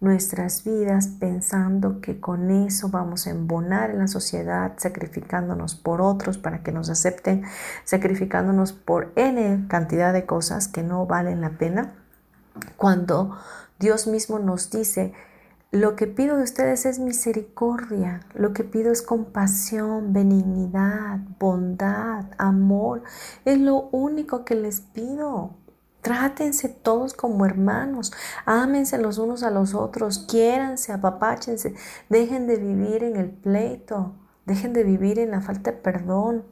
[0.00, 6.38] nuestras vidas pensando que con eso vamos a embonar en la sociedad, sacrificándonos por otros
[6.38, 7.44] para que nos acepten,
[7.84, 11.94] sacrificándonos por N cantidad de cosas que no valen la pena,
[12.76, 13.36] cuando
[13.78, 15.12] Dios mismo nos dice,
[15.70, 23.02] lo que pido de ustedes es misericordia, lo que pido es compasión, benignidad, bondad, amor,
[23.44, 25.56] es lo único que les pido.
[26.08, 28.14] Trátense todos como hermanos,
[28.46, 31.74] ámense los unos a los otros, quiéranse, apapáchense,
[32.08, 34.14] dejen de vivir en el pleito,
[34.46, 36.44] dejen de vivir en la falta de perdón,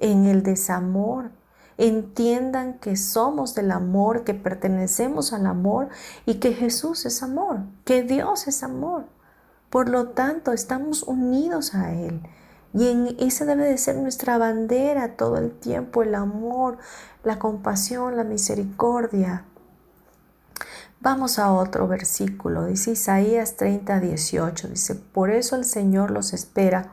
[0.00, 1.30] en el desamor.
[1.76, 5.90] Entiendan que somos del amor, que pertenecemos al amor
[6.26, 9.04] y que Jesús es amor, que Dios es amor.
[9.70, 12.20] Por lo tanto, estamos unidos a Él.
[12.74, 16.78] Y en esa debe de ser nuestra bandera todo el tiempo, el amor,
[17.24, 19.44] la compasión, la misericordia.
[21.00, 26.92] Vamos a otro versículo, dice Isaías 30, 18, dice, por eso el Señor los espera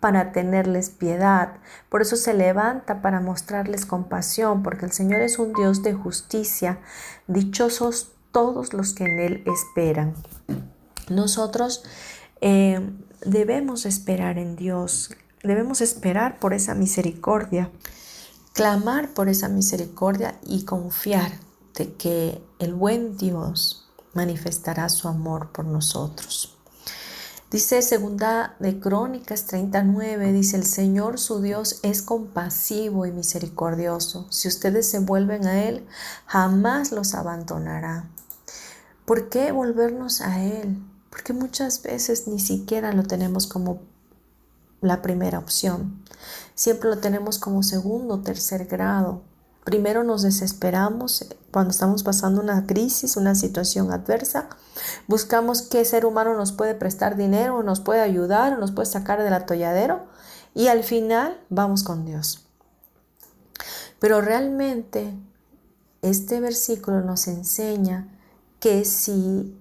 [0.00, 1.54] para tenerles piedad,
[1.88, 6.78] por eso se levanta para mostrarles compasión, porque el Señor es un Dios de justicia,
[7.26, 10.14] dichosos todos los que en Él esperan.
[11.08, 11.84] Nosotros
[12.42, 12.80] eh,
[13.24, 15.10] debemos esperar en Dios,
[15.42, 17.70] debemos esperar por esa misericordia
[18.58, 21.30] clamar por esa misericordia y confiar
[21.76, 26.56] de que el buen Dios manifestará su amor por nosotros.
[27.52, 34.26] Dice segunda de Crónicas 39, dice el Señor su Dios es compasivo y misericordioso.
[34.30, 35.86] Si ustedes se vuelven a Él,
[36.26, 38.06] jamás los abandonará.
[39.04, 40.82] ¿Por qué volvernos a Él?
[41.10, 43.80] Porque muchas veces ni siquiera lo tenemos como
[44.80, 46.02] la primera opción.
[46.54, 49.22] Siempre lo tenemos como segundo tercer grado.
[49.64, 54.48] Primero nos desesperamos cuando estamos pasando una crisis, una situación adversa.
[55.06, 59.34] Buscamos qué ser humano nos puede prestar dinero, nos puede ayudar, nos puede sacar del
[59.34, 60.06] atolladero.
[60.54, 62.46] Y al final vamos con Dios.
[63.98, 65.14] Pero realmente
[66.02, 68.08] este versículo nos enseña
[68.60, 69.57] que si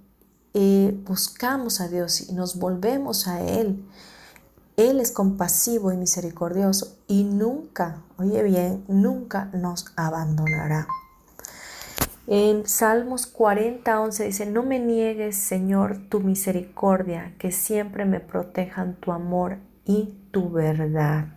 [0.59, 3.85] eh, buscamos a Dios y nos volvemos a Él,
[4.75, 10.87] él es compasivo y misericordioso y nunca, oye bien, nunca nos abandonará.
[12.25, 18.95] En Salmos 40, 11 dice, no me niegues, Señor, tu misericordia, que siempre me protejan
[18.95, 21.35] tu amor y tu verdad.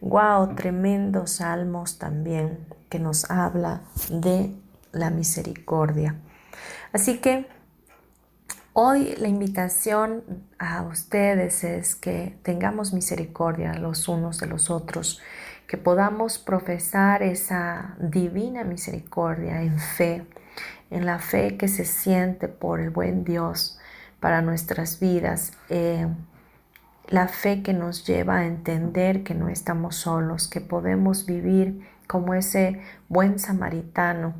[0.00, 4.54] Wow, tremendos salmos también que nos habla de
[4.92, 6.14] la misericordia.
[6.92, 7.57] Así que
[8.80, 10.22] Hoy la invitación
[10.60, 15.20] a ustedes es que tengamos misericordia los unos de los otros,
[15.66, 20.24] que podamos profesar esa divina misericordia en fe,
[20.90, 23.80] en la fe que se siente por el buen Dios
[24.20, 26.06] para nuestras vidas, eh,
[27.08, 32.32] la fe que nos lleva a entender que no estamos solos, que podemos vivir como
[32.32, 34.34] ese buen samaritano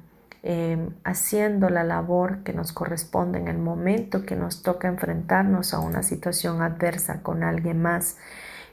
[0.45, 5.81] Em, haciendo la labor que nos corresponde en el momento que nos toca enfrentarnos a
[5.81, 8.17] una situación adversa con alguien más.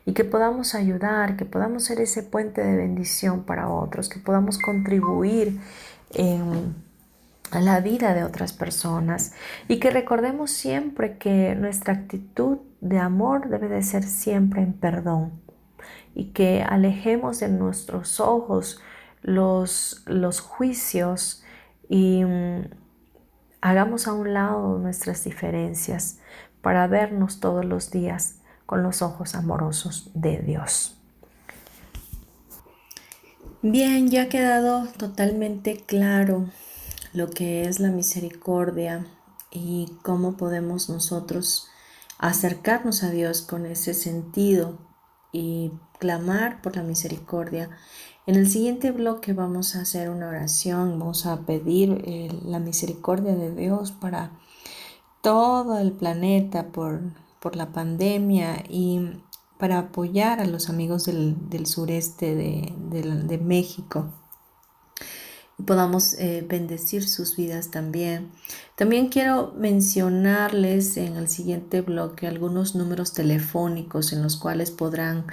[0.05, 4.59] Y que podamos ayudar, que podamos ser ese puente de bendición para otros, que podamos
[4.59, 5.59] contribuir
[7.51, 9.34] a la vida de otras personas.
[9.68, 15.32] Y que recordemos siempre que nuestra actitud de amor debe de ser siempre en perdón.
[16.13, 18.80] Y que alejemos de nuestros ojos
[19.24, 21.41] los, los juicios
[21.89, 22.69] y mm,
[23.61, 26.19] hagamos a un lado nuestras diferencias
[26.61, 30.99] para vernos todos los días con los ojos amorosos de Dios.
[33.61, 36.45] Bien, ya ha quedado totalmente claro
[37.13, 39.05] lo que es la misericordia
[39.49, 41.67] y cómo podemos nosotros
[42.19, 44.77] acercarnos a Dios con ese sentido
[45.31, 47.69] y clamar por la misericordia
[48.28, 53.36] en el siguiente bloque vamos a hacer una oración, vamos a pedir eh, la misericordia
[53.36, 54.32] de Dios para
[55.21, 57.01] todo el planeta por,
[57.53, 59.21] la pandemia y
[59.59, 64.09] para apoyar a los amigos del, sureste de, México
[65.59, 68.32] y podamos eh, bendecir sus vidas también.
[68.76, 75.28] También quiero mencionarles en el siguiente bloque algunos números telefónicos en los cuales podrán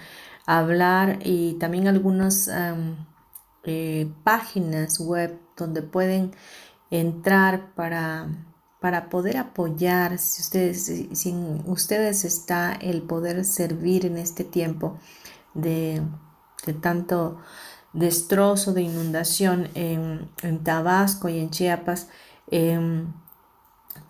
[0.46, 2.50] hablar y también algunas
[3.64, 6.32] eh, páginas web donde pueden
[6.90, 8.28] entrar para,
[8.80, 14.98] para poder apoyar, si ustedes, sin ustedes está el poder servir en este tiempo
[15.54, 16.02] de,
[16.80, 17.38] tanto
[17.92, 20.30] destrozo, de inundación en,
[20.64, 22.08] Tabasco y en Chiapas.
[22.48, 23.12] Em,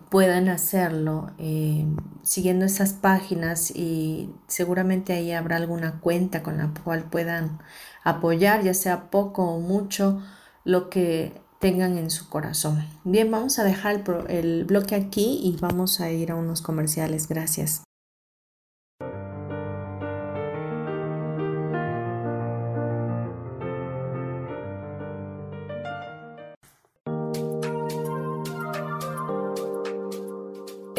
[0.09, 1.87] puedan hacerlo eh,
[2.21, 7.59] siguiendo esas páginas y seguramente ahí habrá alguna cuenta con la cual puedan
[8.03, 10.21] apoyar, ya sea poco o mucho,
[10.65, 12.85] lo que tengan en su corazón.
[13.03, 17.27] Bien, vamos a dejar el, el bloque aquí y vamos a ir a unos comerciales.
[17.27, 17.83] Gracias.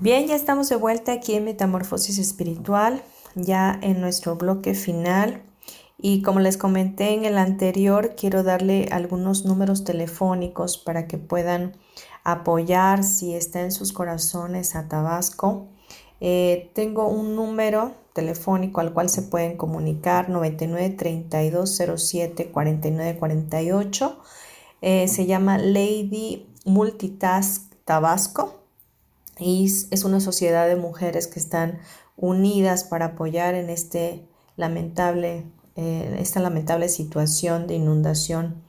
[0.00, 3.02] Bien, ya estamos de vuelta aquí en Metamorfosis Espiritual,
[3.34, 5.42] ya en nuestro bloque final.
[5.98, 11.76] Y como les comenté en el anterior, quiero darle algunos números telefónicos para que puedan
[12.24, 15.66] apoyar si está en sus corazones a Tabasco.
[16.22, 24.18] Eh, tengo un número telefónico al cual se pueden comunicar 99 32 07 49 48.
[24.80, 28.59] se llama Lady Multitask Tabasco
[29.40, 31.80] y es una sociedad de mujeres que están
[32.16, 38.62] unidas para apoyar en este lamentable, eh, esta lamentable situación de inundación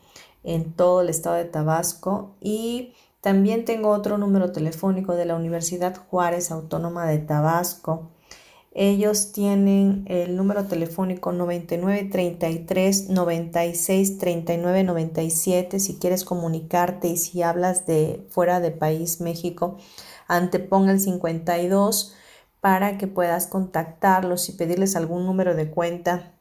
[0.43, 5.95] en todo el estado de Tabasco y también tengo otro número telefónico de la Universidad
[5.95, 8.09] Juárez Autónoma de Tabasco.
[8.73, 17.85] Ellos tienen el número telefónico 9933 96 39 97 si quieres comunicarte y si hablas
[17.85, 19.77] de fuera de país México,
[20.35, 22.15] anteponga el 52
[22.61, 26.31] para que puedas contactarlos y pedirles algún número de cuenta.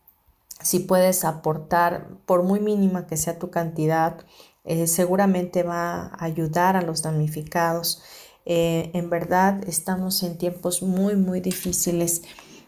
[0.62, 4.18] Si puedes aportar, por muy mínima que sea tu cantidad,
[4.64, 8.02] eh, seguramente va a ayudar a los damnificados.
[8.44, 12.22] Eh, en verdad estamos en tiempos muy, muy difíciles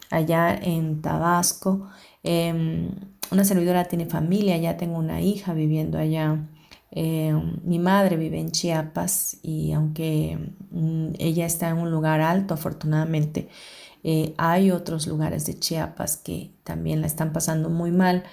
[0.09, 1.87] allá en Tabasco.
[2.23, 2.89] Em,
[3.31, 6.39] una servidora tiene familia, ya tengo una hija viviendo allá.
[6.95, 10.37] Em, mi madre vive en Chiapas y aunque
[10.69, 13.49] mm, ella está en un lugar alto, afortunadamente,
[14.03, 18.23] eh, hay otros lugares de Chiapas que también la están pasando muy mal.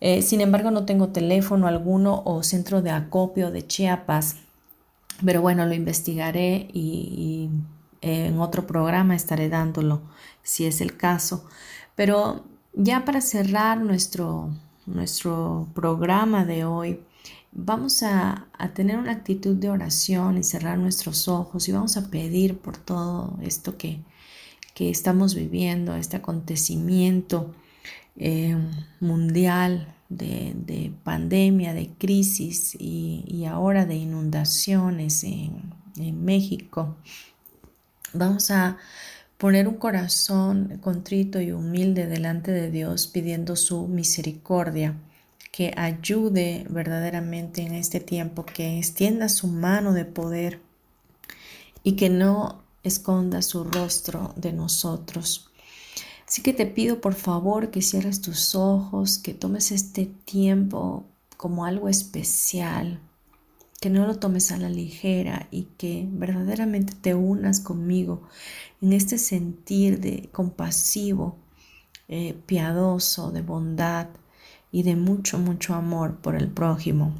[0.00, 4.36] Eh, sin embargo, no tengo teléfono alguno o centro de acopio de Chiapas,
[5.24, 7.50] pero bueno, lo investigaré y,
[8.00, 10.02] en otro programa estaré dándolo
[10.42, 11.44] si es el caso.
[11.96, 14.50] Pero ya para cerrar nuestro,
[14.86, 17.00] nuestro programa de hoy,
[17.58, 22.58] vamos a, tener una actitud de oración y cerrar nuestros ojos y vamos a pedir
[22.58, 24.00] por todo esto que,
[24.74, 27.54] que estamos viviendo, este acontecimiento
[28.16, 28.56] eh,
[29.00, 36.96] mundial de, pandemia, de crisis y, ahora de inundaciones en, en México.
[38.12, 38.78] Vamos a
[39.36, 44.94] poner un corazón contrito y humilde delante de Dios pidiendo su misericordia,
[45.58, 50.60] que ayude verdaderamente en este tiempo, que extienda su mano de poder
[51.82, 55.50] y que no esconda su rostro de nosotros.
[56.28, 61.04] Así que te pido por favor que cierres tus ojos, que tomes este tiempo
[61.36, 63.00] como algo especial,
[63.80, 68.22] que no lo tomes a la ligera y que verdaderamente te unas conmigo
[68.80, 71.36] en este sentir de compasivo,
[72.06, 74.06] eh, piadoso, de bondad
[74.70, 77.12] y de mucho, mucho amor por el prójimo.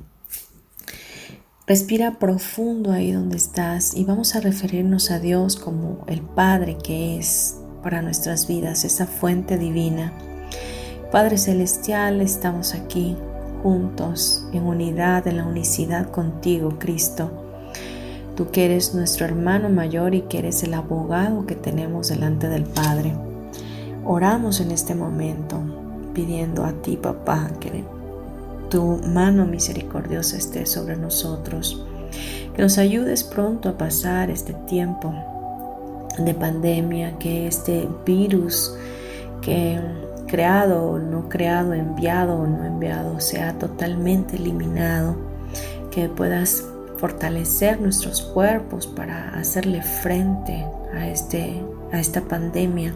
[1.66, 7.18] Respira profundo ahí donde estás y vamos a referirnos a Dios como el Padre que
[7.18, 10.12] es para nuestras vidas, esa fuente divina.
[11.12, 13.16] Padre Celestial, estamos aquí
[13.62, 17.30] juntos en unidad, en la unicidad contigo, Cristo.
[18.34, 22.64] Tú que eres nuestro hermano mayor y que eres el abogado que tenemos delante del
[22.64, 23.14] Padre.
[24.05, 25.88] Oramos en este momento
[26.18, 27.84] pidiendo a ti, papá, que
[28.68, 31.80] tu mano misericordiosa esté sobre nosotros,
[32.56, 35.14] que nos ayudes pronto a pasar este tiempo
[36.18, 38.76] de pandemia, que este virus
[39.42, 39.80] que
[40.26, 45.14] creado o no creado, enviado o no enviado, sea totalmente eliminado,
[45.92, 46.64] que puedas
[46.96, 51.62] fortalecer nuestros cuerpos para hacerle frente a, este,
[51.92, 52.92] a esta pandemia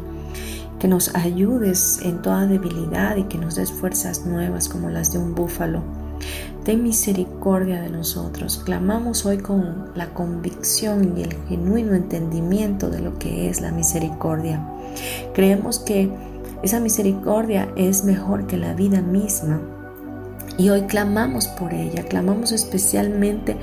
[0.83, 5.19] que nos ayudes en toda debilidad y que nos des fuerzas nuevas como las de
[5.21, 5.81] un búfalo.
[6.65, 8.61] Ten misericordia de nosotros.
[8.65, 14.67] Clamamos hoy con la convicción y el genuino entendimiento de lo que es la misericordia.
[15.35, 16.11] Creemos que
[16.65, 19.61] esa misericordia es mejor que la vida misma
[20.59, 23.57] y hoy clamamos por ella, clamamos especialmente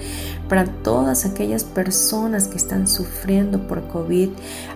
[0.47, 4.29] para todas aquellas personas que están sufriendo por COVID,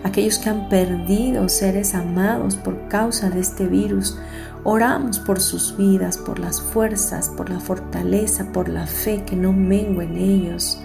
[0.04, 4.18] aquellos que han perdido seres amados por causa de este virus.
[4.64, 9.52] Oramos por sus vidas, por las fuerzas, por la fortaleza, por la fe que no
[9.52, 10.80] mengue en ellos.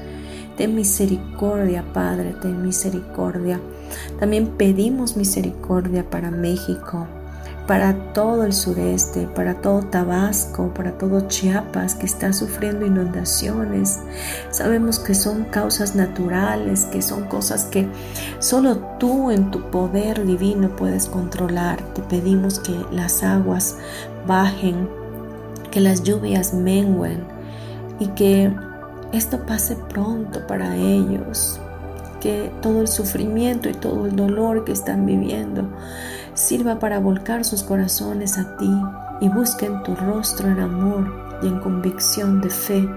[0.56, 3.60] Ten misericordia, Padre, ten misericordia.
[4.18, 7.06] También pedimos misericordia para México,
[7.68, 13.98] para todo el sureste, para todo Tabasco, para todo Chiapas que está sufriendo inundaciones.
[14.50, 17.86] Sabemos que son causas naturales, que son cosas que
[18.38, 21.82] solo tú en tu poder divino puedes controlar.
[21.92, 23.76] Te pedimos que las aguas
[24.26, 24.88] bajen,
[25.70, 27.22] que las lluvias menguen
[28.00, 28.50] y que
[29.12, 31.60] esto pase pronto para ellos,
[32.22, 35.68] que todo el sufrimiento y todo el dolor que están viviendo
[36.38, 38.70] sirva para volcar sus corazones a ti
[39.20, 41.12] y busquen tu rostro en amor
[41.42, 42.88] y en convicción de fe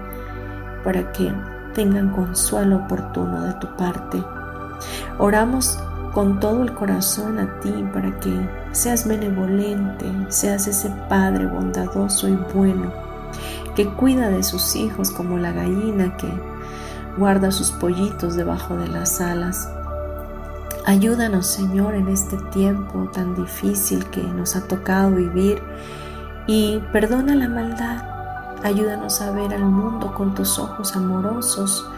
[0.84, 1.34] para que
[1.74, 4.22] tengan consuelo oportuno de tu parte.
[5.18, 5.76] Oramos
[6.14, 8.32] con todo el corazón a ti para que
[8.70, 12.92] seas benevolente, seas ese Padre bondadoso y bueno,
[13.74, 16.28] que cuida de sus hijos como la gallina que
[17.18, 19.68] guarda sus pollitos debajo de las alas.
[20.84, 25.62] Ayúdanos, Señor, en este tiempo tan difícil que nos ha tocado vivir
[26.48, 28.02] y perdona la maldad.
[28.64, 31.88] Ayúdanos a ver al mundo con tus ojos amorosos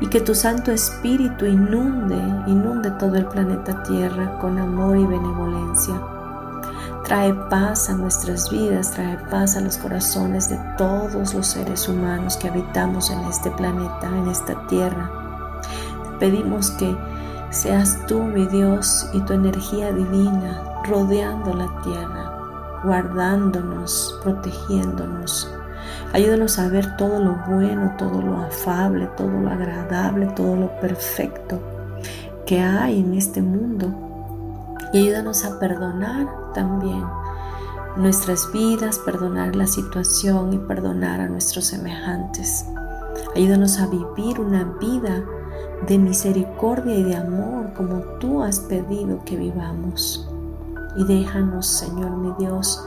[0.00, 2.16] y que tu Santo Espíritu inunde,
[2.46, 6.00] inunde todo el planeta Tierra con amor y benevolencia.
[7.04, 12.36] Trae paz a nuestras vidas, trae paz a los corazones de todos los seres humanos
[12.36, 15.10] que habitamos en este planeta, en esta tierra.
[16.20, 16.96] pedimos que
[17.52, 25.52] Seas tú, mi Dios, y tu energía divina rodeando la tierra, guardándonos, protegiéndonos.
[26.14, 31.60] Ayúdanos a ver todo lo bueno, todo lo afable, todo lo agradable, todo lo perfecto
[32.46, 33.92] que hay en este mundo.
[34.94, 37.04] Y ayúdanos a perdonar también
[37.98, 42.64] nuestras vidas, perdonar la situación y perdonar a nuestros semejantes.
[43.36, 45.22] Ayúdanos a vivir una vida
[45.86, 50.28] de misericordia y de amor como tú has pedido que vivamos.
[50.96, 52.84] Y déjanos, Señor mi Dios,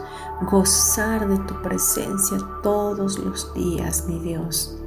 [0.50, 4.78] gozar de tu presencia todos los días, mi Dios.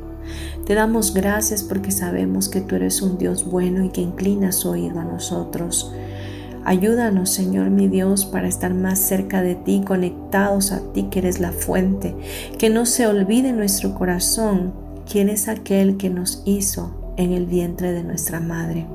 [0.67, 5.01] Te damos gracias porque sabemos que tú eres un Dios bueno y que inclinas oído
[5.01, 5.93] a nosotros.
[6.65, 11.41] Ayúdanos, Señor mi Dios, para estar más cerca de ti, conectados a ti, que eres
[11.41, 12.15] la fuente.
[12.59, 14.75] Que no se olvide nuestro corazón
[15.11, 18.87] quién es aquel que nos hizo en el vientre de nuestra madre.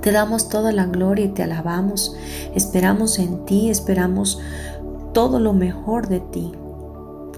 [0.00, 2.16] Te damos toda la gloria y te alabamos.
[2.54, 4.40] Esperamos en ti, esperamos
[5.12, 6.52] todo lo mejor de ti.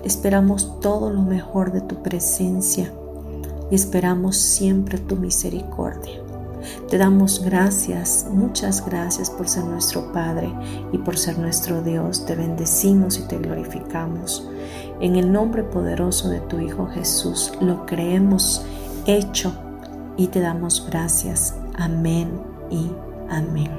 [0.05, 2.93] Esperamos todo lo mejor de tu presencia
[3.71, 6.21] y esperamos siempre tu misericordia.
[6.89, 10.53] Te damos gracias, muchas gracias por ser nuestro Padre
[10.93, 12.27] y por ser nuestro Dios.
[12.27, 14.49] Te bendecimos y te glorificamos.
[15.01, 18.65] En el nombre poderoso de tu Hijo Jesús lo creemos
[19.07, 19.53] hecho
[20.17, 21.55] y te damos gracias.
[21.79, 22.41] Amén
[22.71, 22.91] y
[23.31, 23.71] amén.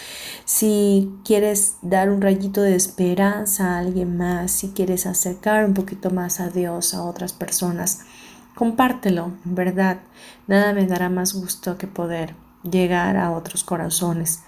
[0.44, 6.12] Si quieres dar un rayito de esperanza a alguien más, si quieres acercar un poquito
[6.12, 8.02] más a Dios, a otras personas,
[8.54, 10.00] compártelo, ¿verdad?
[10.46, 12.36] Nada me dará más gusto que poder
[12.70, 14.42] llegar a otros corazones.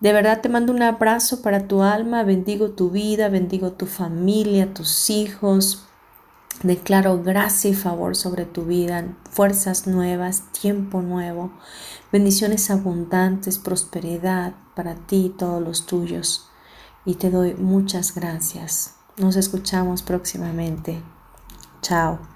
[0.00, 4.72] De verdad te mando un abrazo para tu alma, bendigo tu vida, bendigo tu familia,
[4.72, 5.85] tus hijos,
[6.62, 11.52] Declaro gracia y favor sobre tu vida, fuerzas nuevas, tiempo nuevo,
[12.10, 16.48] bendiciones abundantes, prosperidad para ti y todos los tuyos.
[17.04, 18.94] Y te doy muchas gracias.
[19.18, 21.02] Nos escuchamos próximamente.
[21.82, 22.35] Chao.